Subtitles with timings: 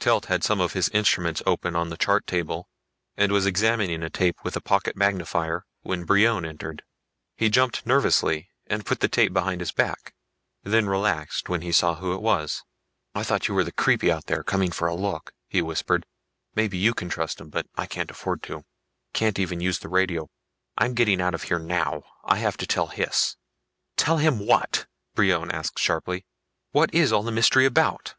[0.00, 2.68] Telt had some of his instruments open on the chart table
[3.16, 6.82] and was examining a tape with a pocket magnifier when Brion entered.
[7.36, 10.16] He jumped nervously and put the tape behind his back,
[10.64, 12.64] then relaxed when he saw who it was.
[13.14, 16.04] "I thought you were the creepie out there, coming for a look," he whispered.
[16.56, 18.64] "Maybe you trust him but I can't afford to.
[19.12, 20.28] Can't even use the radio.
[20.76, 22.02] I'm getting out of here now.
[22.24, 23.36] I have to tell Hys!"
[23.96, 26.26] "Tell him what?" Brion asked sharply.
[26.72, 28.16] "What is all the mystery about?"